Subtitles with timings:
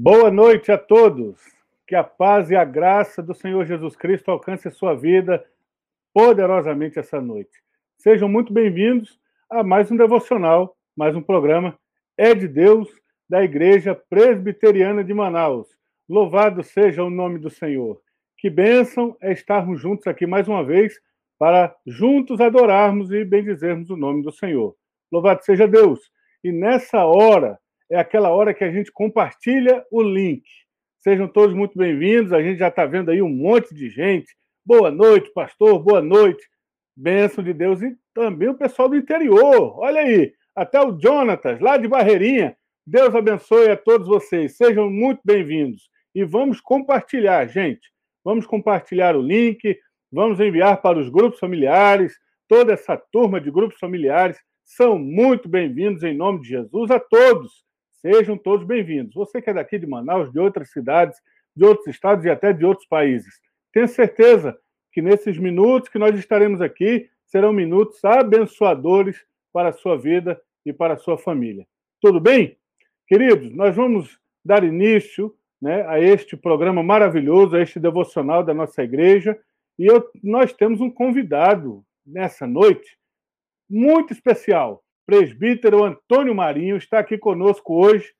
[0.00, 1.40] Boa noite a todos.
[1.84, 5.44] Que a paz e a graça do Senhor Jesus Cristo alcance a sua vida
[6.14, 7.50] poderosamente essa noite.
[7.96, 9.18] Sejam muito bem-vindos
[9.50, 11.76] a mais um devocional, mais um programa
[12.16, 12.88] É de Deus
[13.28, 15.66] da Igreja Presbiteriana de Manaus.
[16.08, 18.00] Louvado seja o nome do Senhor.
[18.36, 20.94] Que bênção é estarmos juntos aqui mais uma vez
[21.36, 24.76] para juntos adorarmos e bendizermos o nome do Senhor.
[25.10, 26.08] Louvado seja Deus.
[26.44, 27.58] E nessa hora,
[27.90, 30.44] é aquela hora que a gente compartilha o link.
[31.00, 32.32] Sejam todos muito bem-vindos.
[32.32, 34.36] A gente já está vendo aí um monte de gente.
[34.64, 35.78] Boa noite, pastor.
[35.78, 36.46] Boa noite.
[36.94, 37.80] Bênção de Deus.
[37.80, 39.78] E também o pessoal do interior.
[39.78, 42.56] Olha aí, até o Jonatas, lá de Barreirinha.
[42.86, 44.56] Deus abençoe a todos vocês.
[44.56, 45.88] Sejam muito bem-vindos.
[46.14, 47.90] E vamos compartilhar, gente.
[48.24, 49.78] Vamos compartilhar o link,
[50.12, 52.18] vamos enviar para os grupos familiares.
[52.46, 57.67] Toda essa turma de grupos familiares são muito bem-vindos em nome de Jesus a todos.
[58.00, 59.12] Sejam todos bem-vindos.
[59.12, 61.20] Você que é daqui de Manaus, de outras cidades,
[61.54, 63.40] de outros estados e até de outros países.
[63.72, 64.56] Tenho certeza
[64.92, 70.72] que nesses minutos que nós estaremos aqui serão minutos abençoadores para a sua vida e
[70.72, 71.66] para a sua família.
[72.00, 72.56] Tudo bem?
[73.08, 78.80] Queridos, nós vamos dar início né, a este programa maravilhoso, a este devocional da nossa
[78.80, 79.36] igreja.
[79.76, 82.96] E eu, nós temos um convidado nessa noite
[83.68, 84.84] muito especial.
[85.08, 88.12] Presbítero Antônio Marinho está aqui conosco hoje.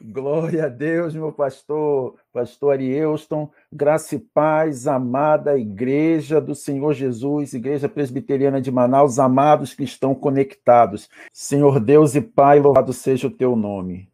[0.00, 7.52] Glória a Deus, meu pastor, pastor Arielston, graça e paz, amada igreja do Senhor Jesus,
[7.52, 11.10] igreja presbiteriana de Manaus, amados que estão conectados.
[11.30, 14.08] Senhor Deus e Pai, louvado seja o teu nome.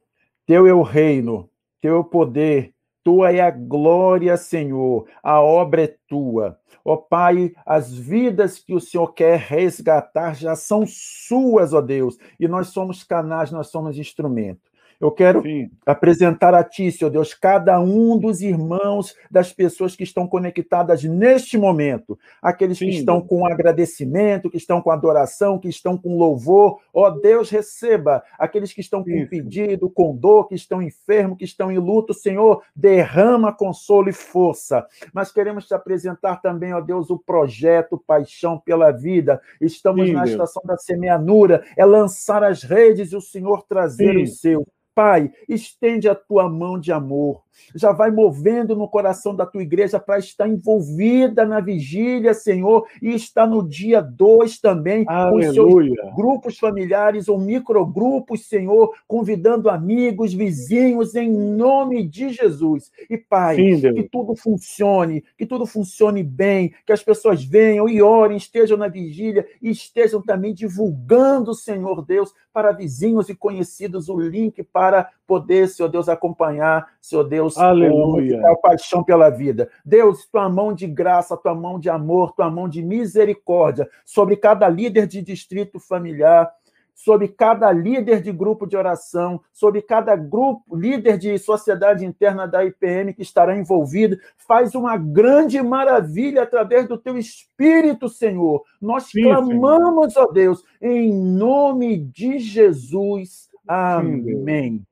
[0.45, 1.49] Teu é o reino,
[1.81, 2.74] teu é o poder,
[3.05, 6.59] tua é a glória, Senhor, a obra é tua.
[6.85, 12.49] Ó Pai, as vidas que o Senhor quer resgatar já são suas, ó Deus, e
[12.49, 14.74] nós somos canais, nós somos instrumento.
[15.01, 15.71] Eu quero Sim.
[15.85, 21.59] apresentar a Ti, Senhor Deus, cada um dos irmãos, das pessoas que estão conectadas neste
[21.59, 26.81] momento, aqueles Sim, que estão com agradecimento, que estão com adoração, que estão com louvor.
[26.93, 29.31] Ó Deus, receba aqueles que estão com Isso.
[29.31, 32.15] pedido, com dor, que estão enfermos, que estão em luto.
[32.15, 34.87] Senhor, derrama consolo e força.
[35.13, 39.41] Mas queremos te apresentar também, ó Deus, o projeto Paixão pela Vida.
[39.61, 40.31] Estamos Sim, na Deus.
[40.33, 44.67] estação da semeanura, é lançar as redes e o Senhor trazer o seu.
[44.97, 47.44] Pai, estende a tua mão de amor
[47.75, 53.15] já vai movendo no coração da tua igreja para estar envolvida na vigília, Senhor, e
[53.15, 55.49] estar no dia 2 também Aleluia.
[55.49, 62.91] com seus grupos familiares ou microgrupos, Senhor, convidando amigos, vizinhos, em nome de Jesus.
[63.09, 68.03] E, Pai, Sim, que tudo funcione, que tudo funcione bem, que as pessoas venham e
[68.03, 74.19] orem, estejam na vigília e estejam também divulgando, Senhor Deus, para vizinhos e conhecidos o
[74.19, 78.41] link para poder, Senhor Deus, acompanhar, Senhor Deus, Aleluia.
[78.51, 79.71] a paixão pela vida.
[79.85, 84.69] Deus, tua mão de graça, tua mão de amor, tua mão de misericórdia sobre cada
[84.69, 86.51] líder de distrito familiar,
[86.95, 92.65] sobre cada líder de grupo de oração, sobre cada grupo, líder de sociedade interna da
[92.65, 94.17] IPM que estará envolvido.
[94.37, 98.63] Faz uma grande maravilha através do teu Espírito, Senhor.
[98.81, 100.29] Nós Sim, clamamos, Senhor.
[100.29, 103.49] ó Deus, em nome de Jesus.
[103.67, 104.79] Amém.
[104.79, 104.87] Sim,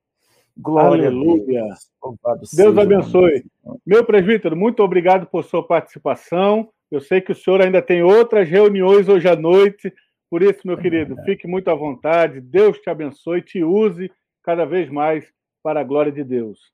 [0.57, 1.63] Glória Aleluia.
[1.63, 3.43] Deus, Deus abençoe.
[3.85, 6.69] Meu presbítero, muito obrigado por sua participação.
[6.91, 9.91] Eu sei que o senhor ainda tem outras reuniões hoje à noite.
[10.29, 12.39] Por isso, meu querido, fique muito à vontade.
[12.39, 14.11] Deus te abençoe, te use
[14.43, 15.25] cada vez mais
[15.63, 16.71] para a glória de Deus.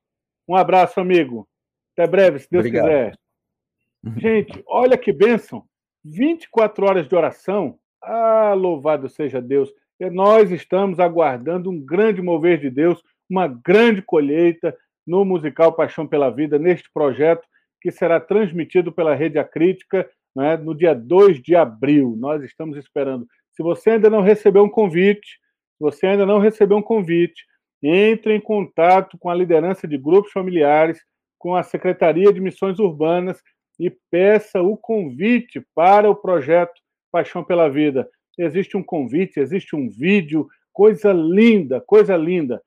[0.48, 1.48] Um abraço, amigo.
[1.94, 2.86] Até breve, se Deus obrigado.
[2.86, 3.14] quiser.
[4.18, 5.64] Gente, olha que bênção.
[6.04, 7.78] 24 horas de oração.
[8.02, 9.72] Ah, louvado seja Deus.
[10.00, 14.76] E nós estamos aguardando um grande mover de Deus uma grande colheita
[15.06, 17.46] no musical Paixão pela Vida, neste projeto
[17.82, 22.16] que será transmitido pela Rede Acrítica né, no dia 2 de abril.
[22.18, 23.28] Nós estamos esperando.
[23.52, 25.28] Se você ainda não recebeu um convite,
[25.78, 27.46] se você ainda não recebeu um convite,
[27.82, 31.02] entre em contato com a liderança de grupos familiares,
[31.38, 33.42] com a Secretaria de Missões Urbanas
[33.80, 36.74] e peça o convite para o projeto
[37.12, 38.08] Paixão pela Vida.
[38.38, 42.62] Existe um convite, existe um vídeo, coisa linda, coisa linda.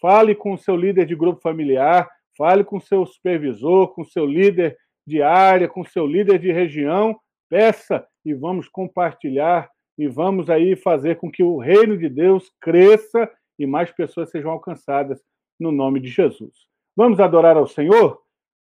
[0.00, 4.06] Fale com o seu líder de grupo familiar, fale com o seu supervisor, com o
[4.06, 4.76] seu líder
[5.06, 10.76] de área, com o seu líder de região, peça e vamos compartilhar e vamos aí
[10.76, 15.22] fazer com que o reino de Deus cresça e mais pessoas sejam alcançadas
[15.58, 16.52] no nome de Jesus.
[16.94, 18.20] Vamos adorar ao Senhor?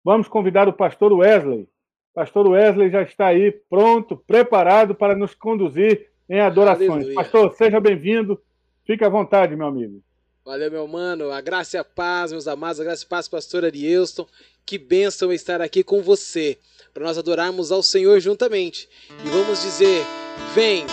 [0.04, 1.68] Vamos convidar o pastor Wesley.
[2.14, 6.90] Pastor Wesley já está aí pronto, preparado para nos conduzir em adorações.
[6.90, 7.14] Aleluia.
[7.14, 8.40] Pastor, seja bem-vindo.
[8.84, 10.02] Fique à vontade, meu amigo.
[10.46, 11.32] Valeu, meu mano.
[11.32, 12.78] A graça e a paz, meus amados.
[12.78, 14.24] A graça e a paz, pastor Arielston.
[14.64, 16.56] Que bênção estar aqui com você,
[16.94, 18.88] para nós adorarmos ao Senhor juntamente.
[19.24, 20.06] E vamos dizer:
[20.54, 20.86] Vem,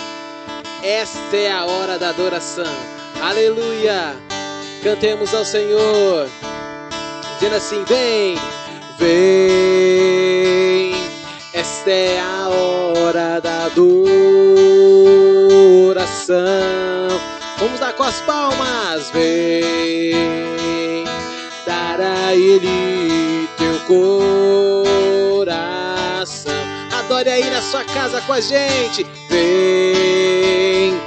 [0.81, 2.65] esta é a hora da adoração.
[3.21, 4.15] Aleluia!
[4.83, 6.27] Cantemos ao Senhor,
[7.35, 8.35] dizendo assim: Vem,
[8.97, 10.95] vem,
[11.53, 14.33] esta é a hora da adoração.
[18.03, 19.09] Com as palmas.
[19.11, 21.05] Vem
[21.65, 23.79] dar a Ele teu
[25.45, 26.51] coração.
[26.99, 29.07] Adore aí na sua casa com a gente.
[29.29, 30.99] Vem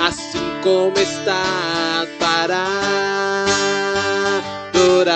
[0.00, 2.66] assim como está para
[4.72, 5.10] adorar.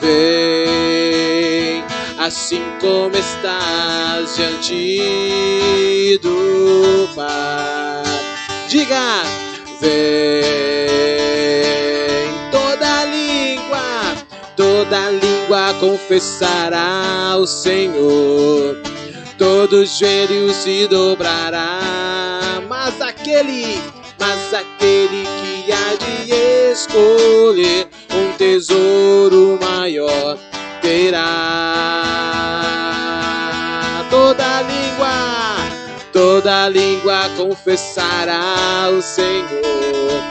[0.00, 1.84] Vem
[2.18, 7.81] assim como estás diante do Pai.
[8.72, 9.22] Diga,
[9.82, 9.92] vem
[12.50, 14.16] toda língua,
[14.56, 18.80] toda língua confessará o Senhor.
[19.36, 23.78] Todo joelho se dobrará, mas aquele,
[24.18, 26.32] mas aquele que há de
[26.72, 30.38] escolher um tesouro maior
[30.80, 31.42] terá
[34.08, 34.71] toda língua
[36.52, 40.22] toda língua confessará o Senhor,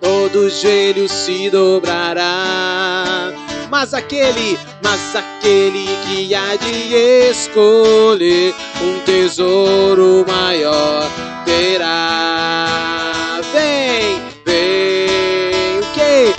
[0.00, 3.32] todo joelho se dobrará.
[3.68, 6.94] Mas aquele, mas aquele que há de
[7.30, 11.10] escolher um tesouro maior
[11.44, 13.40] terá.
[13.52, 16.34] Vem, vem, o que?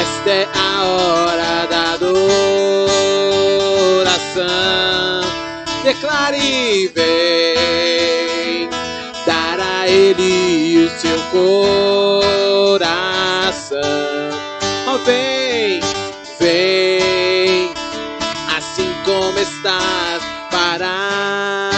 [0.00, 2.22] Esta é a hora da adoração.
[5.84, 7.41] Declare, vem
[11.02, 12.70] seu coração.
[14.86, 15.80] Oh, vem,
[16.38, 17.72] vem,
[18.56, 21.70] assim como estás para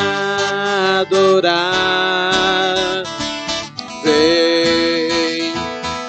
[1.01, 2.75] adorar.
[4.05, 5.55] Vem,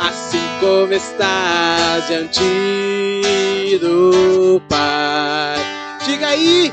[0.02, 5.56] assim como estás diante do Pai.
[6.06, 6.70] Diga aí,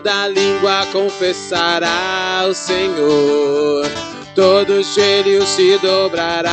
[0.00, 3.86] toda língua confessará o Senhor,
[4.34, 6.48] todo joelho se dobrará.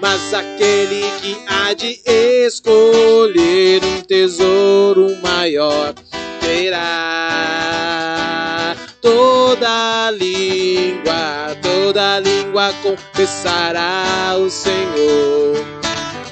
[0.00, 5.92] Mas aquele que há de escolher um tesouro maior
[6.40, 7.34] terá.
[9.02, 15.76] Toda língua, toda língua confessará o Senhor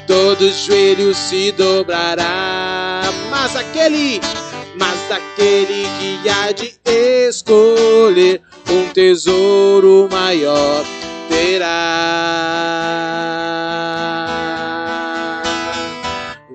[0.07, 3.03] todo joelho se dobrará.
[3.31, 4.21] Mas aquele,
[5.15, 6.79] mas aquele que há de
[7.29, 10.85] escolher um tesouro maior
[11.29, 11.65] terá.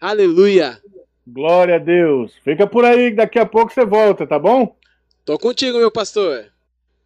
[0.00, 0.80] aleluia.
[1.26, 2.34] Glória a Deus.
[2.44, 4.76] Fica por aí, daqui a pouco você volta, tá bom?
[5.24, 6.46] Tô contigo, meu pastor.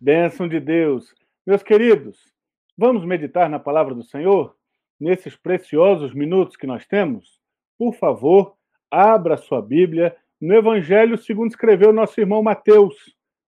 [0.01, 1.15] Bênção de Deus.
[1.47, 2.31] Meus queridos,
[2.83, 4.57] Vamos meditar na palavra do Senhor
[4.99, 7.39] nesses preciosos minutos que nós temos?
[7.77, 8.57] Por favor,
[8.91, 12.97] abra sua Bíblia no Evangelho segundo escreveu nosso irmão Mateus.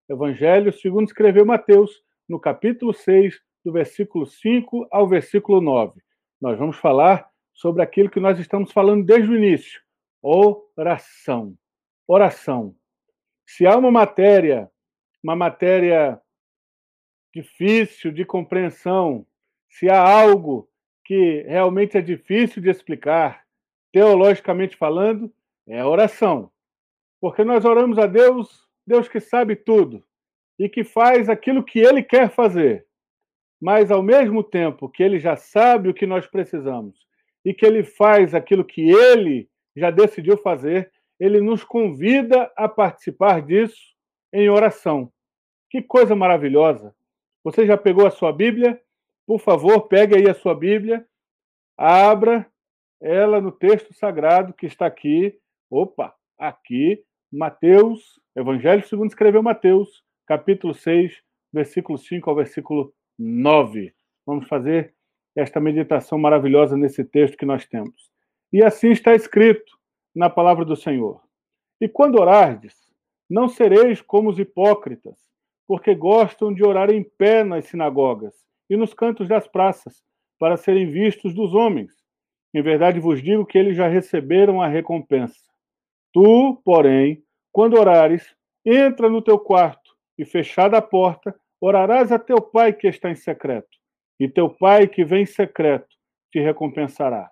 [0.08, 6.00] Evangelho segundo escreveu Mateus, no capítulo 6, do versículo 5 ao versículo 9.
[6.40, 9.80] Nós vamos falar sobre aquilo que nós estamos falando desde o início:
[10.22, 11.56] oração.
[12.06, 12.74] Oração.
[13.46, 14.70] Se há uma matéria,
[15.22, 16.20] uma matéria
[17.34, 19.26] difícil de compreensão,
[19.68, 20.68] se há algo
[21.04, 23.44] que realmente é difícil de explicar,
[23.92, 25.32] teologicamente falando,
[25.66, 26.50] é a oração.
[27.20, 30.02] Porque nós oramos a Deus, Deus que sabe tudo
[30.58, 32.86] e que faz aquilo que ele quer fazer.
[33.60, 36.98] Mas ao mesmo tempo que ele já sabe o que nós precisamos
[37.44, 43.40] e que ele faz aquilo que ele já decidiu fazer, ele nos convida a participar
[43.42, 43.94] disso
[44.32, 45.12] em oração.
[45.70, 46.94] Que coisa maravilhosa!
[47.44, 48.80] Você já pegou a sua Bíblia?
[49.26, 51.06] Por favor, pegue aí a sua Bíblia,
[51.76, 52.51] abra
[53.02, 55.36] ela no texto sagrado que está aqui.
[55.68, 61.20] Opa, aqui, Mateus, Evangelho segundo escreveu Mateus, capítulo 6,
[61.52, 63.92] versículo 5 ao versículo 9.
[64.24, 64.94] Vamos fazer
[65.34, 68.10] esta meditação maravilhosa nesse texto que nós temos.
[68.52, 69.76] E assim está escrito
[70.14, 71.20] na palavra do Senhor.
[71.80, 72.74] E quando orardes,
[73.28, 75.18] não sereis como os hipócritas,
[75.66, 78.34] porque gostam de orar em pé nas sinagogas
[78.68, 80.02] e nos cantos das praças,
[80.38, 82.01] para serem vistos dos homens.
[82.54, 85.40] Em verdade vos digo que eles já receberam a recompensa.
[86.12, 92.40] Tu, porém, Quando orares, entra no teu quarto e, fechada a porta, orarás a teu
[92.40, 93.68] pai que está em secreto,
[94.18, 95.94] e teu pai que vem em secreto
[96.32, 97.30] te recompensará.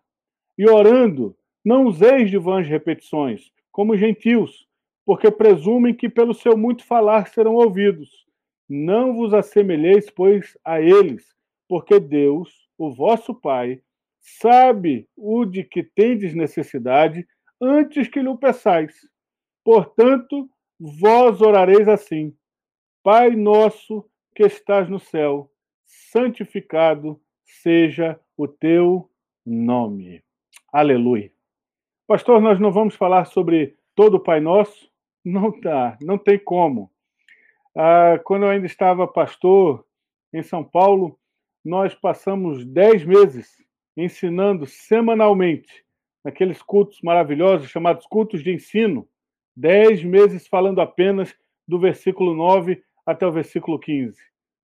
[0.59, 1.35] E orando,
[1.65, 4.69] não useis de vãs repetições, como gentios,
[5.07, 8.27] porque presumem que pelo seu muito falar serão ouvidos.
[8.69, 11.35] Não vos assemelheis, pois, a eles,
[11.67, 13.81] porque Deus, o vosso Pai,
[14.21, 17.27] sabe o de que tendes necessidade
[17.61, 18.95] antes que lhe peçais.
[19.65, 20.49] Portanto,
[20.79, 22.35] vós orareis assim:
[23.03, 25.51] Pai nosso que estás no céu,
[25.85, 29.11] santificado seja o teu
[29.45, 30.23] nome.
[30.73, 31.33] Aleluia.
[32.07, 34.91] Pastor, nós não vamos falar sobre todo o Pai Nosso?
[35.25, 36.91] Não dá, não tem como.
[37.77, 39.85] Ah, quando eu ainda estava pastor
[40.33, 41.19] em São Paulo,
[41.65, 43.63] nós passamos dez meses
[43.97, 45.85] ensinando semanalmente,
[46.25, 49.09] naqueles cultos maravilhosos chamados cultos de ensino,
[49.57, 51.35] dez meses falando apenas
[51.67, 54.17] do versículo 9 até o versículo 15.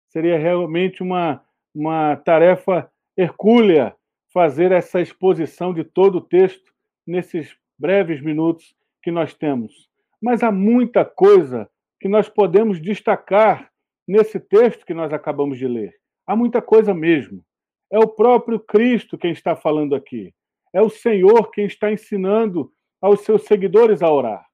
[0.09, 1.43] Seria realmente uma,
[1.75, 3.95] uma tarefa hercúlea
[4.33, 6.73] fazer essa exposição de todo o texto
[7.07, 9.89] nesses breves minutos que nós temos.
[10.21, 13.71] Mas há muita coisa que nós podemos destacar
[14.07, 15.95] nesse texto que nós acabamos de ler.
[16.27, 17.45] Há muita coisa mesmo.
[17.91, 20.35] É o próprio Cristo quem está falando aqui.
[20.75, 24.45] É o Senhor quem está ensinando aos seus seguidores a orar.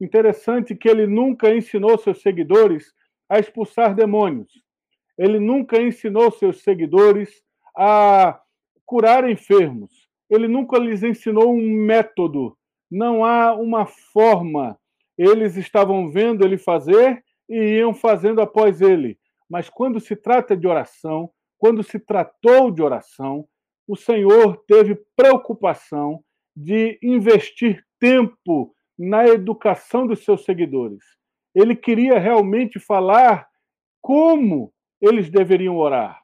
[0.00, 2.92] Interessante que ele nunca ensinou seus seguidores
[3.28, 4.52] a expulsar demônios.
[5.16, 7.42] Ele nunca ensinou seus seguidores
[7.76, 8.40] a
[8.84, 10.08] curar enfermos.
[10.28, 12.56] Ele nunca lhes ensinou um método.
[12.90, 14.78] Não há uma forma.
[15.16, 19.18] Eles estavam vendo ele fazer e iam fazendo após ele.
[19.48, 21.30] Mas quando se trata de oração,
[21.62, 23.46] quando se tratou de oração,
[23.86, 26.20] o Senhor teve preocupação
[26.56, 31.04] de investir tempo na educação dos seus seguidores.
[31.54, 33.46] Ele queria realmente falar
[34.00, 36.20] como eles deveriam orar,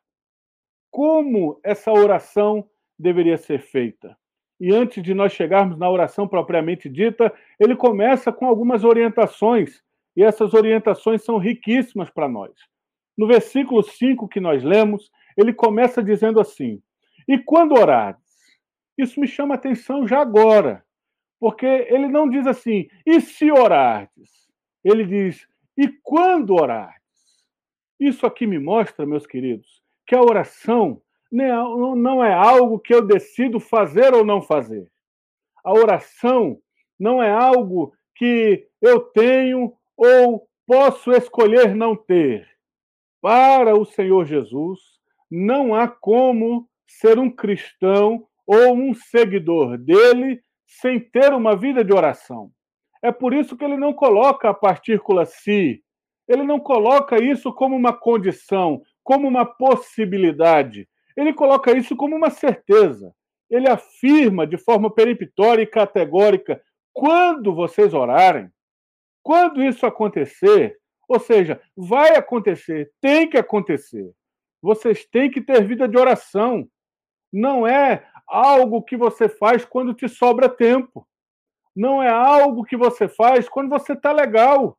[0.90, 2.68] como essa oração
[2.99, 4.18] deveria ser feita.
[4.59, 9.85] E antes de nós chegarmos na oração propriamente dita, ele começa com algumas orientações,
[10.16, 12.50] e essas orientações são riquíssimas para nós.
[13.16, 16.83] No versículo 5 que nós lemos, ele começa dizendo assim:
[17.26, 18.28] E quando orares?
[18.99, 20.85] Isso me chama atenção já agora,
[21.38, 24.49] porque ele não diz assim, e se orardes?
[24.85, 26.99] Ele diz, e quando orardes?
[28.00, 33.61] Isso aqui me mostra, meus queridos, que a oração não é algo que eu decido
[33.61, 34.90] fazer ou não fazer.
[35.64, 36.61] A oração
[36.99, 42.49] não é algo que eu tenho ou posso escolher não ter.
[43.21, 44.98] Para o Senhor Jesus,
[45.30, 51.92] não há como ser um cristão ou um seguidor dele sem ter uma vida de
[51.92, 52.50] oração.
[53.02, 55.82] É por isso que ele não coloca a partícula se,
[56.28, 60.87] ele não coloca isso como uma condição, como uma possibilidade.
[61.16, 63.14] Ele coloca isso como uma certeza.
[63.50, 66.61] Ele afirma de forma peremptória e categórica:
[66.92, 68.50] quando vocês orarem,
[69.23, 70.76] quando isso acontecer,
[71.08, 74.12] ou seja, vai acontecer, tem que acontecer.
[74.61, 76.69] Vocês têm que ter vida de oração.
[77.33, 81.07] Não é algo que você faz quando te sobra tempo.
[81.75, 84.77] Não é algo que você faz quando você está legal.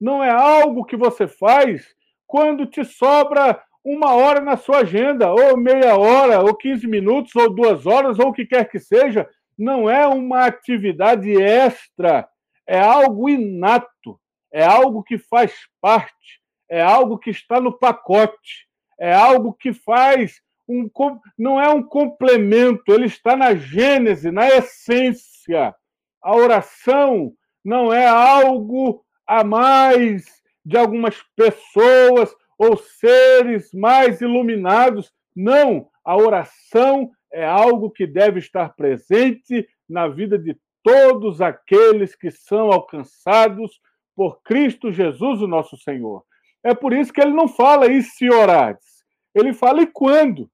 [0.00, 1.94] Não é algo que você faz
[2.26, 7.52] quando te sobra uma hora na sua agenda, ou meia hora, ou 15 minutos, ou
[7.52, 9.28] duas horas, ou o que quer que seja.
[9.58, 12.28] Não é uma atividade extra.
[12.66, 14.18] É algo inato
[14.52, 18.68] é algo que faz parte, é algo que está no pacote,
[19.00, 20.88] é algo que faz um
[21.36, 25.74] não é um complemento, ele está na gênese, na essência.
[26.22, 27.32] A oração
[27.64, 30.24] não é algo a mais
[30.64, 35.12] de algumas pessoas ou seres mais iluminados.
[35.34, 42.30] Não, a oração é algo que deve estar presente na vida de todos aqueles que
[42.30, 43.80] são alcançados
[44.14, 46.22] por Cristo Jesus, o nosso Senhor.
[46.62, 48.89] É por isso que ele não fala e se orares.
[49.34, 50.50] Ele fala e quando.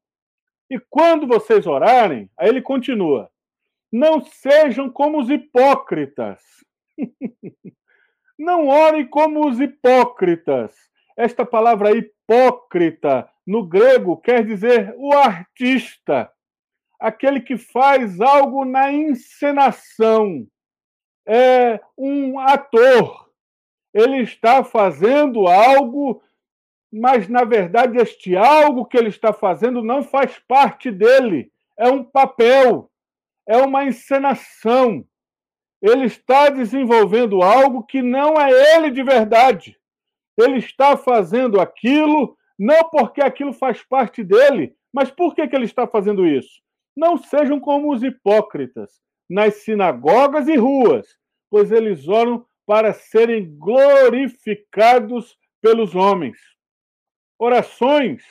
[0.71, 3.31] E quando vocês orarem, aí ele continua:
[3.91, 6.43] não sejam como os hipócritas.
[8.39, 10.75] não orem como os hipócritas.
[11.17, 16.31] Esta palavra hipócrita no grego quer dizer o artista,
[17.01, 20.47] aquele que faz algo na encenação,
[21.27, 23.27] é um ator
[23.97, 26.23] ele está fazendo algo,
[26.97, 31.51] mas na verdade este algo que ele está fazendo não faz parte dele.
[31.79, 32.91] É um papel,
[33.47, 35.05] é uma encenação.
[35.83, 39.77] ele está desenvolvendo algo que não é ele de verdade.
[40.39, 45.67] Ele está fazendo aquilo não porque aquilo faz parte dele, mas por que, que ele
[45.67, 46.63] está fazendo isso?
[46.97, 51.07] Não sejam como os hipócritas nas sinagogas e ruas,
[51.51, 56.56] pois eles oram para serem glorificados pelos homens.
[57.39, 58.23] Orações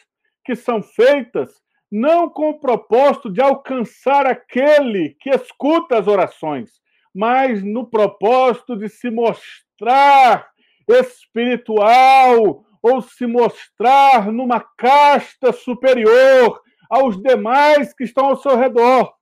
[0.43, 6.81] que são feitas não com o propósito de alcançar aquele que escuta as orações,
[7.13, 10.49] mas no propósito de se mostrar
[10.87, 19.13] espiritual ou se mostrar numa casta superior aos demais que estão ao seu redor.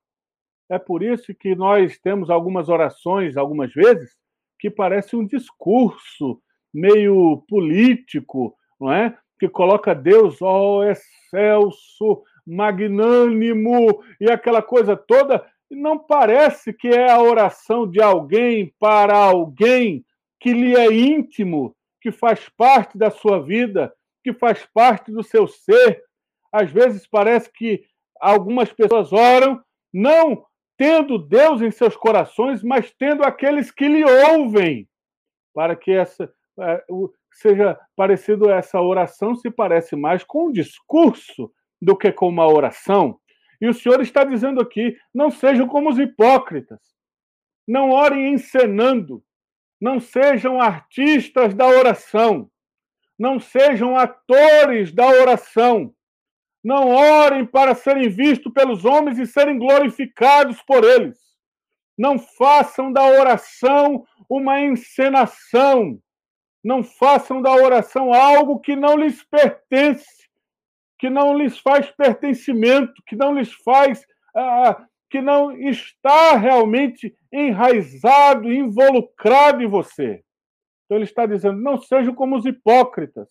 [0.68, 4.16] É por isso que nós temos algumas orações, algumas vezes,
[4.58, 6.40] que parece um discurso
[6.72, 9.16] meio político, não é?
[9.44, 15.44] Que coloca Deus, ó oh, excelso, magnânimo e aquela coisa toda.
[15.70, 20.02] Não parece que é a oração de alguém para alguém
[20.40, 25.46] que lhe é íntimo, que faz parte da sua vida, que faz parte do seu
[25.46, 26.02] ser.
[26.50, 27.84] Às vezes parece que
[28.18, 30.42] algumas pessoas oram não
[30.78, 34.88] tendo Deus em seus corações, mas tendo aqueles que lhe ouvem,
[35.52, 36.32] para que essa
[37.32, 43.18] seja parecido essa oração se parece mais com um discurso do que com uma oração.
[43.60, 46.80] E o Senhor está dizendo aqui: não sejam como os hipócritas,
[47.66, 49.22] não orem encenando,
[49.80, 52.50] não sejam artistas da oração,
[53.18, 55.94] não sejam atores da oração,
[56.62, 61.18] não orem para serem vistos pelos homens e serem glorificados por eles.
[61.96, 66.00] Não façam da oração uma encenação.
[66.64, 70.26] Não façam da oração algo que não lhes pertence,
[70.98, 78.50] que não lhes faz pertencimento, que não lhes faz, ah, que não está realmente enraizado,
[78.50, 80.24] involucrado em você.
[80.84, 83.28] Então ele está dizendo: não sejam como os hipócritas,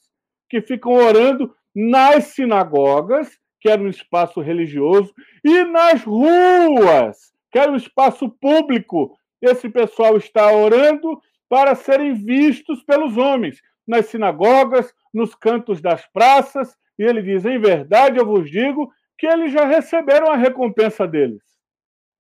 [0.49, 7.71] que ficam orando nas sinagogas, que era um espaço religioso, e nas ruas, que era
[7.71, 9.17] um espaço público.
[9.41, 11.19] Esse pessoal está orando
[11.53, 17.59] para serem vistos pelos homens, nas sinagogas, nos cantos das praças, e ele diz: em
[17.59, 21.43] verdade eu vos digo que eles já receberam a recompensa deles.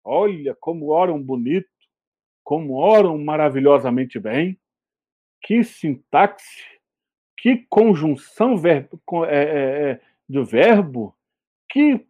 [0.02, 1.68] Olha como oram bonito,
[2.42, 4.58] como oram maravilhosamente bem,
[5.42, 6.64] que sintaxe,
[7.36, 8.88] que conjunção ver,
[9.28, 11.14] é, é, é, do verbo,
[11.68, 12.06] que,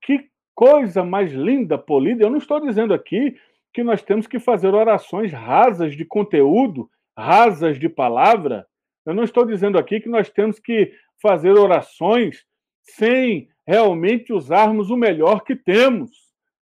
[0.00, 2.24] que coisa mais linda, polida.
[2.24, 3.38] Eu não estou dizendo aqui
[3.72, 8.66] que nós temos que fazer orações rasas de conteúdo, rasas de palavra.
[9.06, 12.44] Eu não estou dizendo aqui que nós temos que fazer orações
[12.82, 16.10] sem realmente usarmos o melhor que temos.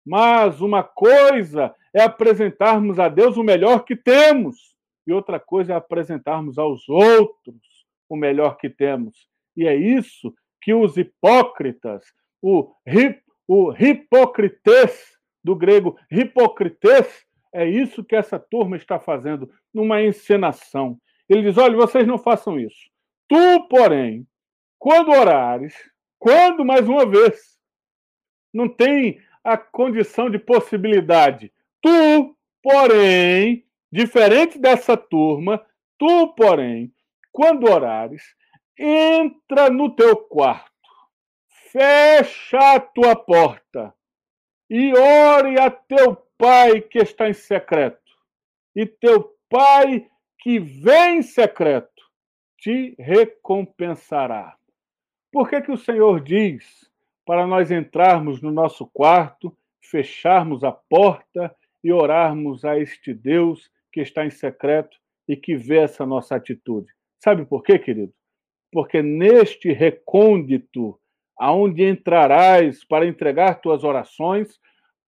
[0.04, 5.76] Mas uma coisa é apresentarmos a Deus o melhor que temos, e outra coisa é
[5.76, 7.60] apresentarmos aos outros
[8.08, 9.28] o melhor que temos.
[9.56, 12.04] E é isso que os hipócritas,
[12.42, 15.15] o, hip, o hipocrites,
[15.46, 21.00] do grego hipocrites, é isso que essa turma está fazendo, numa encenação.
[21.28, 22.90] Ele diz: olha, vocês não façam isso.
[23.28, 24.26] Tu, porém,
[24.76, 25.72] quando orares,
[26.18, 27.56] quando, mais uma vez,
[28.52, 31.52] não tem a condição de possibilidade.
[31.80, 35.64] Tu, porém, diferente dessa turma,
[35.96, 36.92] tu, porém,
[37.30, 38.34] quando orares,
[38.76, 40.72] entra no teu quarto,
[41.70, 43.94] fecha a tua porta
[44.68, 48.12] e ore a teu pai que está em secreto.
[48.74, 50.08] E teu pai
[50.40, 52.02] que vem em secreto
[52.58, 54.56] te recompensará.
[55.32, 56.90] Por que, que o Senhor diz
[57.24, 64.00] para nós entrarmos no nosso quarto, fecharmos a porta e orarmos a este Deus que
[64.00, 64.96] está em secreto
[65.28, 66.92] e que vê essa nossa atitude?
[67.22, 68.12] Sabe por quê, querido?
[68.72, 70.98] Porque neste recôndito,
[71.38, 74.58] aonde entrarás para entregar tuas orações,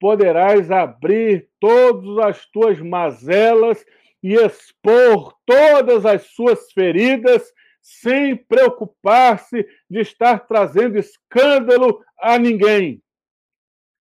[0.00, 3.84] poderás abrir todas as tuas mazelas
[4.22, 13.02] e expor todas as suas feridas, sem preocupar-se de estar trazendo escândalo a ninguém.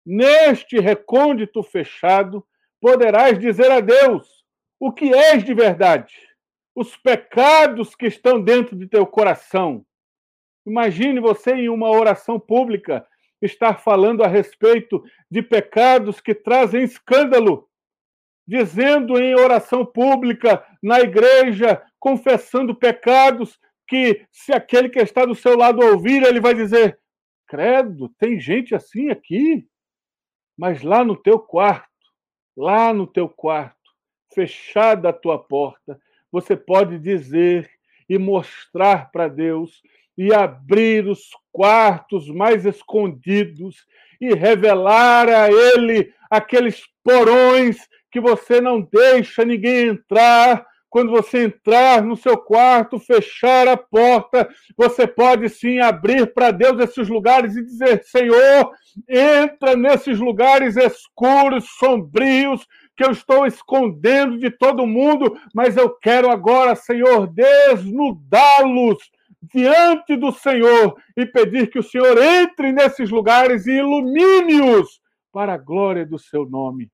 [0.05, 2.45] Neste recôndito fechado,
[2.81, 4.43] poderás dizer a Deus
[4.79, 6.31] o que és de verdade
[6.75, 9.85] os pecados que estão dentro de teu coração.
[10.65, 13.05] Imagine você em uma oração pública
[13.41, 17.67] estar falando a respeito de pecados que trazem escândalo,
[18.47, 25.57] dizendo em oração pública na igreja, confessando pecados que se aquele que está do seu
[25.57, 26.99] lado ouvir, ele vai dizer:
[27.47, 29.67] "Credo, tem gente assim aqui".
[30.57, 31.89] Mas lá no teu quarto,
[32.55, 33.75] lá no teu quarto,
[34.33, 35.99] fechada a tua porta,
[36.31, 37.69] você pode dizer
[38.07, 39.81] e mostrar para Deus
[40.21, 43.75] e abrir os quartos mais escondidos
[44.21, 47.77] e revelar a Ele aqueles porões
[48.11, 50.63] que você não deixa ninguém entrar.
[50.91, 56.79] Quando você entrar no seu quarto, fechar a porta, você pode sim abrir para Deus
[56.79, 58.71] esses lugares e dizer: Senhor,
[59.09, 66.29] entra nesses lugares escuros, sombrios, que eu estou escondendo de todo mundo, mas eu quero
[66.29, 68.99] agora, Senhor, desnudá-los
[69.41, 74.99] diante do Senhor e pedir que o Senhor entre nesses lugares e ilumine-os
[75.31, 76.89] para a glória do seu nome.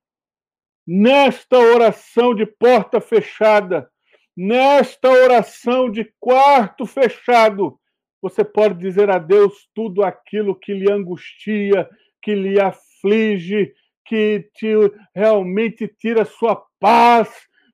[0.86, 3.90] Nesta oração de porta fechada,
[4.36, 7.78] nesta oração de quarto fechado,
[8.22, 11.90] você pode dizer a Deus tudo aquilo que lhe angustia,
[12.22, 13.74] que lhe aflige,
[14.06, 14.74] que te,
[15.14, 17.30] realmente tira sua paz,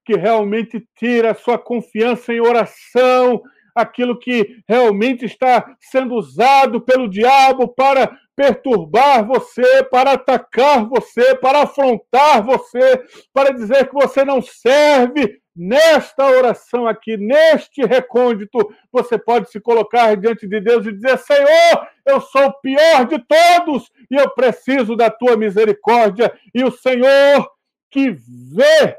[0.06, 3.42] que realmente tira sua confiança em oração,
[3.76, 11.64] aquilo que realmente está sendo usado pelo diabo para perturbar você, para atacar você, para
[11.64, 15.42] afrontar você, para dizer que você não serve.
[15.56, 18.58] Nesta oração aqui, neste recôndito,
[18.92, 23.20] você pode se colocar diante de Deus e dizer: Senhor, eu sou o pior de
[23.20, 26.34] todos e eu preciso da tua misericórdia.
[26.56, 27.48] E o Senhor
[27.92, 28.98] que vê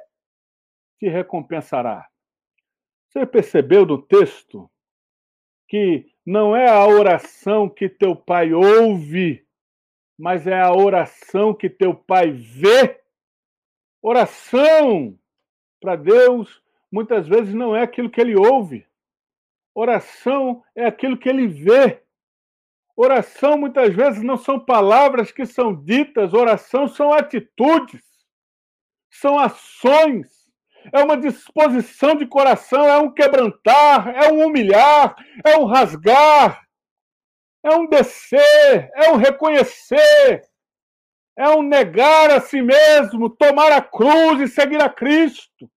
[1.01, 2.07] te recompensará.
[3.14, 4.68] Você percebeu no texto
[5.68, 9.46] que não é a oração que teu pai ouve,
[10.18, 13.00] mas é a oração que teu pai vê?
[14.03, 15.16] Oração
[15.81, 18.85] para Deus muitas vezes não é aquilo que ele ouve.
[19.72, 22.03] Oração é aquilo que ele vê.
[22.96, 28.03] Oração muitas vezes não são palavras que são ditas, oração são atitudes,
[29.09, 30.34] são ações
[30.92, 36.64] é uma disposição de coração, é um quebrantar, é um humilhar, é um rasgar,
[37.62, 40.42] é um descer, é um reconhecer,
[41.37, 45.70] é um negar a si mesmo, tomar a cruz e seguir a Cristo.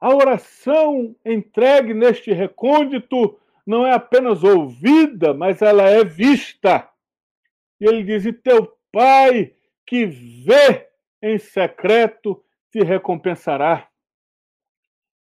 [0.00, 6.88] A oração entregue neste recôndito não é apenas ouvida, mas ela é vista.
[7.80, 9.52] E ele diz: E teu Pai
[9.86, 10.88] que vê
[11.22, 13.88] em secreto te recompensará.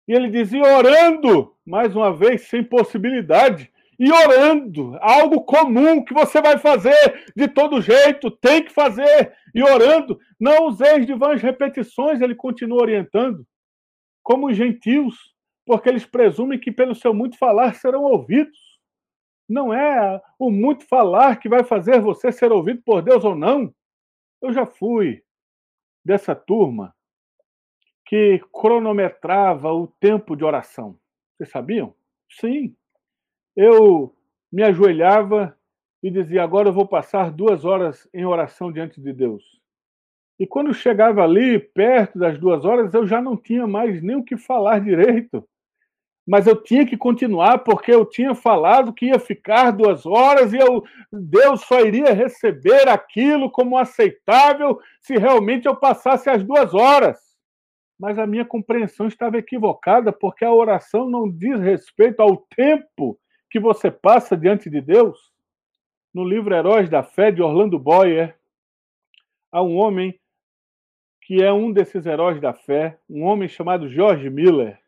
[0.08, 3.72] E ele dizia orando, mais uma vez, sem possibilidade.
[4.00, 9.34] E orando, algo comum que você vai fazer de todo jeito, tem que fazer.
[9.54, 13.46] E orando, não useis de vãs repetições, ele continua orientando,
[14.24, 15.34] como os gentios,
[15.66, 18.58] porque eles presumem que pelo seu muito falar serão ouvidos.
[19.50, 23.74] Não é o muito falar que vai fazer você ser ouvido por Deus ou não.
[24.42, 25.24] Eu já fui
[26.06, 26.94] dessa turma
[28.08, 30.98] que cronometrava o tempo de oração.
[31.36, 31.94] Vocês sabiam?
[32.30, 32.74] Sim.
[33.56, 34.16] Eu
[34.52, 35.56] me ajoelhava
[36.02, 39.44] e dizia: agora eu vou passar duas horas em oração diante de Deus.
[40.40, 44.24] E quando chegava ali, perto das duas horas, eu já não tinha mais nem o
[44.24, 45.48] que falar direito.
[46.26, 50.58] Mas eu tinha que continuar, porque eu tinha falado que ia ficar duas horas e
[50.58, 57.27] eu, Deus só iria receber aquilo como aceitável se realmente eu passasse as duas horas
[58.00, 63.60] mas a minha compreensão estava equivocada, porque a oração não diz respeito ao tempo que
[63.60, 65.32] você passa diante de Deus.
[66.14, 68.36] No livro Heróis da Fé, de Orlando Boyer,
[69.52, 70.20] há um homem
[71.28, 74.80] que é um desses heróis da fé, um homem chamado George Miller.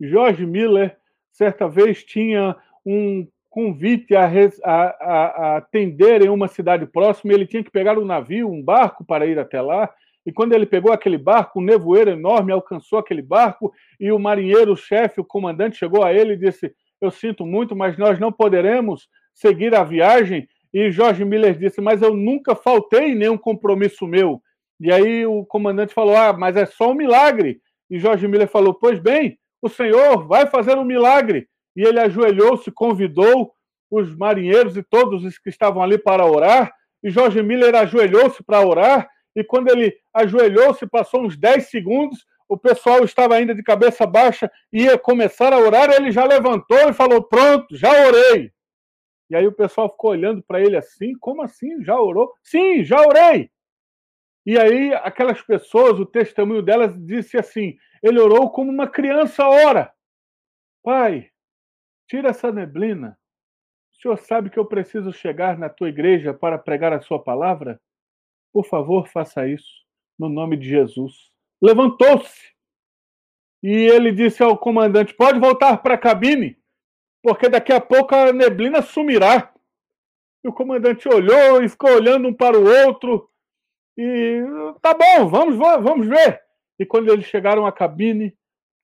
[0.00, 0.96] George Miller,
[1.32, 4.30] certa vez, tinha um convite a,
[4.62, 9.04] a, a, atender em uma cidade próxima, ele tinha que pegar um navio, um barco
[9.04, 9.92] para ir até lá,
[10.26, 14.72] e quando ele pegou aquele barco, um nevoeiro enorme alcançou aquele barco, e o marinheiro,
[14.72, 18.32] o chefe, o comandante chegou a ele e disse: Eu sinto muito, mas nós não
[18.32, 20.48] poderemos seguir a viagem.
[20.74, 24.42] E Jorge Miller disse: Mas eu nunca faltei nenhum compromisso meu.
[24.80, 27.60] E aí o comandante falou: Ah, mas é só um milagre.
[27.88, 31.46] E Jorge Miller falou: Pois bem, o senhor vai fazer um milagre.
[31.76, 33.52] E ele ajoelhou-se, convidou
[33.88, 36.72] os marinheiros e todos os que estavam ali para orar.
[37.00, 42.56] E Jorge Miller ajoelhou-se para orar e quando ele ajoelhou-se, passou uns 10 segundos, o
[42.56, 47.22] pessoal estava ainda de cabeça baixa, ia começar a orar, ele já levantou e falou:
[47.22, 48.50] Pronto, já orei.
[49.28, 51.84] E aí o pessoal ficou olhando para ele assim: Como assim?
[51.84, 52.32] Já orou?
[52.42, 53.50] Sim, já orei.
[54.46, 59.92] E aí aquelas pessoas, o testemunho delas disse assim: Ele orou como uma criança ora.
[60.82, 61.28] Pai,
[62.08, 63.18] tira essa neblina.
[63.92, 67.78] O senhor sabe que eu preciso chegar na tua igreja para pregar a sua palavra?
[68.56, 69.84] Por favor, faça isso,
[70.18, 71.12] no nome de Jesus.
[71.60, 72.54] Levantou-se
[73.62, 76.56] e ele disse ao comandante: Pode voltar para a cabine,
[77.22, 79.52] porque daqui a pouco a neblina sumirá.
[80.42, 83.30] E o comandante olhou e ficou olhando um para o outro.
[83.94, 84.40] E
[84.80, 86.40] tá bom, vamos, vamos ver.
[86.78, 88.34] E quando eles chegaram à cabine,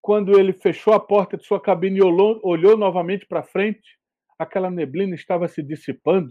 [0.02, 3.98] quando ele fechou a porta de sua cabine e olhou, olhou novamente para frente,
[4.38, 6.30] aquela neblina estava se dissipando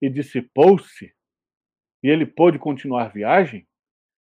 [0.00, 1.12] e dissipou-se.
[2.02, 3.66] E ele pôde continuar a viagem.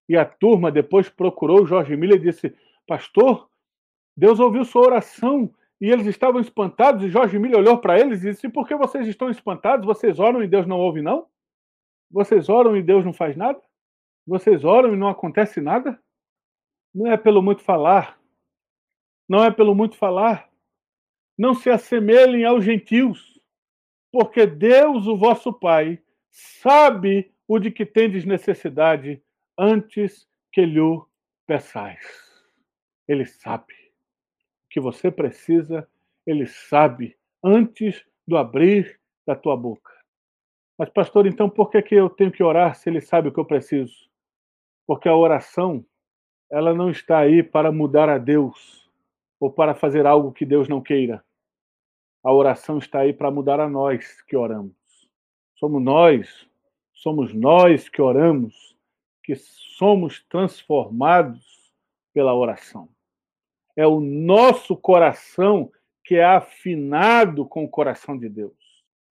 [0.08, 2.56] E a turma depois procurou Jorge Miller e disse:
[2.88, 3.50] Pastor,
[4.16, 7.04] Deus ouviu sua oração e eles estavam espantados.
[7.04, 9.86] E Jorge Miller olhou para eles e disse: Por que vocês estão espantados?
[9.86, 11.28] Vocês oram e Deus não ouve, não?
[12.12, 13.60] Vocês oram e Deus não faz nada?
[14.26, 16.00] Vocês oram e não acontece nada?
[16.94, 18.20] Não é pelo muito falar.
[19.28, 20.50] Não é pelo muito falar.
[21.38, 23.42] Não se assemelhem aos gentios,
[24.12, 29.22] porque Deus, o vosso Pai, sabe o de que tendes necessidade
[29.58, 30.80] antes que lhe
[31.46, 32.06] peçais.
[33.08, 33.74] Ele sabe
[34.66, 35.88] o que você precisa,
[36.26, 39.92] ele sabe antes do abrir da tua boca.
[40.78, 43.40] Mas, pastor, então por que, que eu tenho que orar se ele sabe o que
[43.40, 44.10] eu preciso?
[44.88, 45.86] Porque a oração,
[46.50, 48.90] ela não está aí para mudar a Deus
[49.40, 51.24] ou para fazer algo que Deus não queira.
[52.24, 54.74] A oração está aí para mudar a nós que oramos.
[55.56, 56.50] Somos nós,
[57.04, 58.76] somos nós que oramos,
[59.22, 61.72] que somos transformados
[62.14, 62.90] pela oração
[63.76, 65.72] é o nosso coração
[66.04, 68.54] que é afinado com o coração de Deus.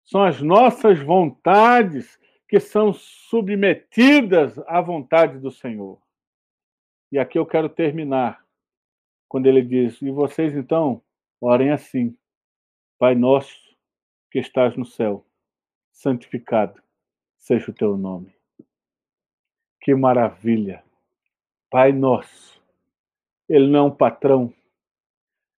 [0.05, 2.19] São as nossas vontades
[2.49, 6.01] que são submetidas à vontade do Senhor.
[7.11, 8.45] E aqui eu quero terminar,
[9.29, 11.03] quando ele diz: E vocês então
[11.41, 12.17] orem assim:
[12.99, 13.59] Pai nosso
[14.31, 15.27] que estás no céu,
[15.91, 16.81] santificado
[17.47, 18.35] seja o teu nome.
[19.81, 20.83] Que maravilha!
[21.71, 22.57] Pai nosso
[23.49, 24.53] ele não é um patrão.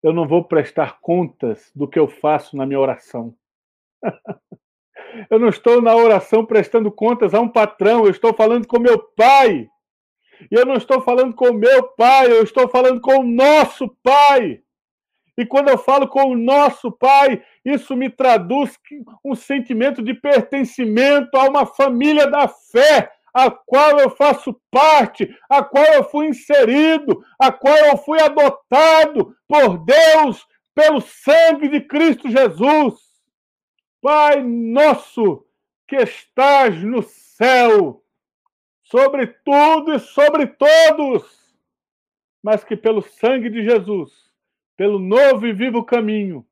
[0.03, 3.33] Eu não vou prestar contas do que eu faço na minha oração.
[5.31, 8.99] eu não estou na oração prestando contas a um patrão, eu estou falando com meu
[8.99, 9.69] pai.
[10.51, 14.61] E eu não estou falando com meu pai, eu estou falando com o nosso pai.
[15.37, 18.77] E quando eu falo com o nosso pai, isso me traduz
[19.23, 25.63] um sentimento de pertencimento a uma família da fé, a qual eu faço parte, a
[25.63, 32.29] qual eu fui inserido, a qual eu fui adotado por Deus pelo sangue de Cristo
[32.31, 32.95] Jesus.
[34.01, 35.45] Pai nosso
[35.87, 38.03] que estás no céu,
[38.83, 41.23] sobre tudo e sobre todos,
[42.43, 44.26] mas que pelo sangue de Jesus,
[44.77, 46.45] pelo novo e vivo caminho,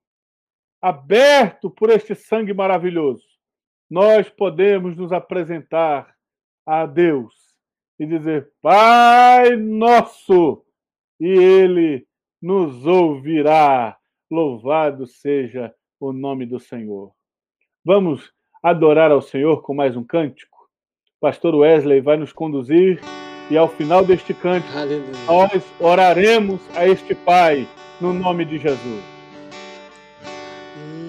[0.81, 3.23] aberto por este sangue maravilhoso,
[3.89, 6.13] nós podemos nos apresentar
[6.65, 7.33] a Deus
[7.99, 10.65] e dizer: Pai nosso,
[11.19, 12.07] e Ele
[12.41, 13.97] nos ouvirá.
[14.29, 17.13] Louvado seja o nome do Senhor.
[17.85, 20.67] Vamos adorar ao Senhor com mais um cântico?
[21.19, 22.99] Pastor Wesley vai nos conduzir
[23.49, 24.33] e ao final deste
[24.75, 25.11] Aleluia.
[25.27, 27.67] nós oraremos a este Pai
[28.01, 29.03] no nome de Jesus.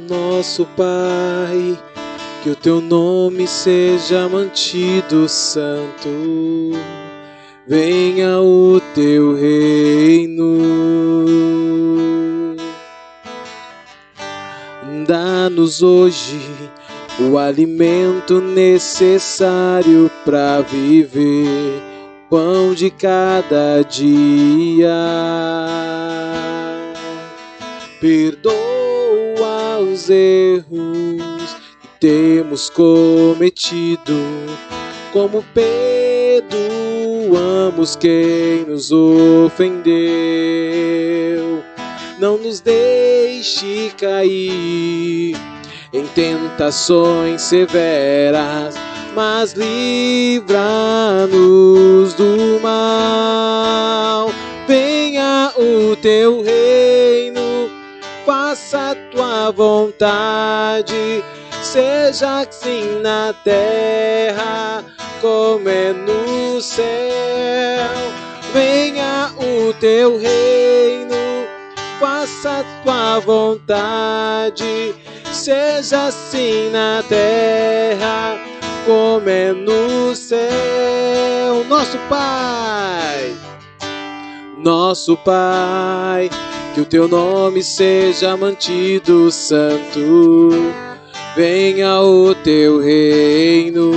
[0.08, 1.78] Nosso Pai
[2.46, 6.08] que o teu nome seja mantido santo,
[7.66, 10.58] venha o teu reino.
[15.08, 16.38] Dá-nos hoje
[17.18, 21.82] o alimento necessário para viver,
[22.30, 24.88] pão de cada dia.
[28.00, 31.56] Perdoa os erros
[32.00, 34.14] temos cometido,
[35.12, 35.44] como
[37.32, 39.96] perdoamos quem nos ofendeu.
[42.18, 45.36] Não nos deixe cair
[45.92, 48.74] em tentações severas,
[49.16, 50.46] mas livra-nos
[52.14, 54.30] do mal.
[54.68, 57.70] Venha o teu reino,
[58.24, 61.24] faça a tua vontade
[61.62, 64.84] seja assim na terra
[65.20, 66.84] como é no céu.
[68.52, 71.16] Venha o teu reino,
[72.00, 74.94] faça a tua vontade,
[75.32, 78.55] seja assim na terra
[78.86, 81.64] como é no céu.
[81.68, 83.34] Nosso Pai,
[84.56, 86.30] nosso Pai,
[86.74, 90.50] que o teu nome seja mantido santo
[91.36, 93.92] venha o teu reino.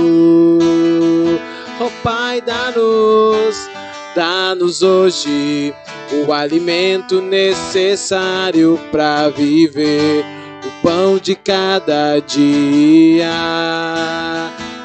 [1.80, 3.68] Oh, Pai, dá-nos,
[4.14, 5.74] dá-nos hoje
[6.12, 10.22] o alimento necessário para viver,
[10.62, 13.30] o pão de cada dia.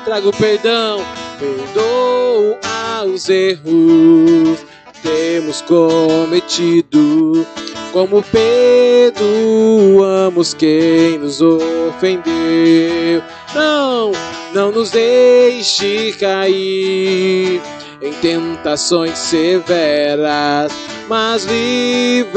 [0.06, 1.04] Trago perdão,
[1.39, 4.65] perdoo aos erros
[5.06, 7.46] temos cometido.
[7.91, 8.24] Como
[9.13, 13.24] perdoamos quem nos ofendeu.
[13.54, 14.12] Não,
[14.54, 17.62] não nos deixe cair
[18.02, 20.74] em tentações severas,
[21.08, 22.36] mas livra-nos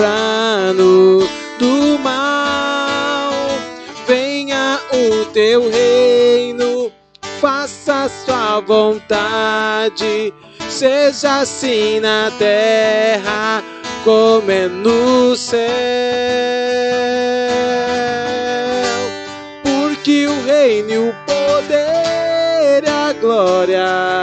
[8.28, 10.34] faça a sua vontade,
[10.68, 13.62] seja assim na terra
[14.04, 15.58] como é no céu.
[19.62, 24.17] Porque o reino e o poder e a glória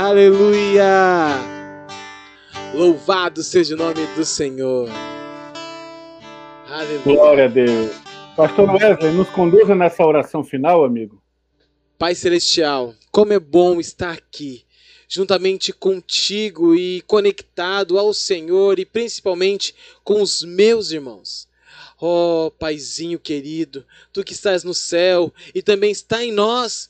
[0.00, 1.36] Aleluia.
[2.72, 4.88] Louvado seja o nome do Senhor.
[6.70, 7.02] Aleluia.
[7.04, 7.90] Glória a Deus.
[8.34, 11.22] Pastor Wesley, nos conduza nessa oração final, amigo.
[11.98, 14.64] Pai Celestial, como é bom estar aqui,
[15.06, 21.46] juntamente contigo e conectado ao Senhor e principalmente com os meus irmãos.
[22.00, 23.84] Oh, Paizinho querido,
[24.14, 26.88] tu que estás no céu e também está em nós,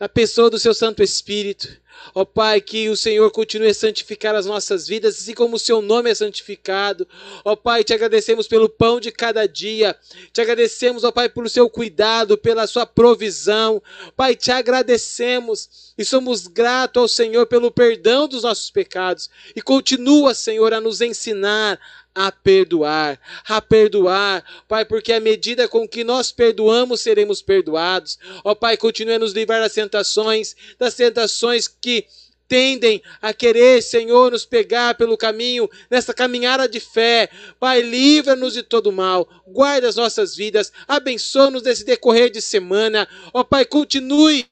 [0.00, 1.68] a pessoa do seu Santo Espírito.
[2.14, 5.82] Ó Pai, que o Senhor continue a santificar as nossas vidas, assim como o seu
[5.82, 7.06] nome é santificado.
[7.44, 9.94] Ó Pai, te agradecemos pelo pão de cada dia.
[10.32, 13.82] Te agradecemos, ó Pai, pelo seu cuidado, pela sua provisão.
[14.16, 19.28] Pai, te agradecemos e somos gratos ao Senhor pelo perdão dos nossos pecados.
[19.54, 21.78] E continua, Senhor, a nos ensinar
[22.14, 23.18] a perdoar,
[23.48, 28.18] a perdoar, Pai, porque à medida com que nós perdoamos, seremos perdoados.
[28.44, 32.06] Ó Pai, continue a nos livrar das tentações, das tentações que
[32.50, 37.28] tendem a querer, Senhor, nos pegar pelo caminho, nessa caminhada de fé.
[37.60, 43.08] Pai, livra-nos de todo mal, guarda as nossas vidas, abençoa-nos nesse decorrer de semana.
[43.32, 44.46] Ó Pai, continue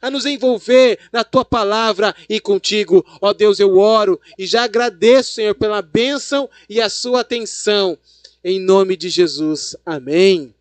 [0.00, 3.04] a nos envolver na tua palavra e contigo.
[3.20, 7.98] Ó Deus, eu oro e já agradeço, Senhor, pela bênção e a sua atenção.
[8.44, 9.76] Em nome de Jesus.
[9.84, 10.54] Amém.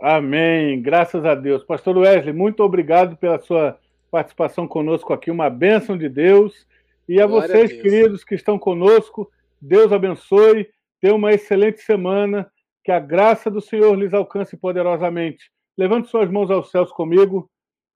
[0.00, 0.82] Amém.
[0.82, 1.62] Graças a Deus.
[1.64, 3.78] Pastor Wesley, muito obrigado pela sua
[4.10, 5.30] participação conosco aqui.
[5.30, 6.66] Uma bênção de Deus.
[7.08, 9.30] E a Glória vocês, a queridos, que estão conosco,
[9.60, 10.68] Deus abençoe.
[11.00, 12.50] Tenha uma excelente semana.
[12.84, 15.50] Que a graça do Senhor lhes alcance poderosamente.
[15.76, 17.48] Levante suas mãos aos céus comigo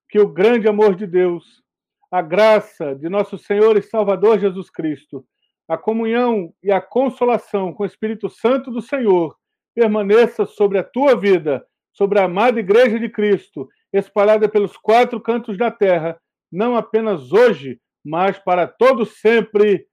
[0.09, 1.61] que o grande amor de Deus,
[2.11, 5.23] a graça de nosso Senhor e Salvador Jesus Cristo,
[5.67, 9.37] a comunhão e a consolação com o Espírito Santo do Senhor
[9.75, 15.57] permaneça sobre a tua vida, sobre a amada Igreja de Cristo, espalhada pelos quatro cantos
[15.57, 16.19] da terra,
[16.51, 19.85] não apenas hoje, mas para todos sempre.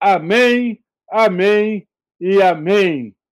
[0.00, 1.88] Amém, amém
[2.20, 3.14] e amém.